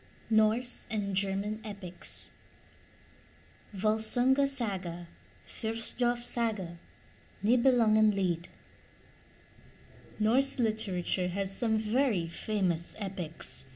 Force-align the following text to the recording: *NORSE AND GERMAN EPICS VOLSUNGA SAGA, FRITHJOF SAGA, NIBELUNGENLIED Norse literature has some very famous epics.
*NORSE 0.31 0.87
AND 0.89 1.15
GERMAN 1.15 1.61
EPICS 1.63 2.31
VOLSUNGA 3.75 4.47
SAGA, 4.47 5.07
FRITHJOF 5.47 6.23
SAGA, 6.23 6.79
NIBELUNGENLIED 7.43 8.47
Norse 10.17 10.57
literature 10.57 11.27
has 11.27 11.55
some 11.55 11.77
very 11.77 12.27
famous 12.27 12.95
epics. 12.97 13.67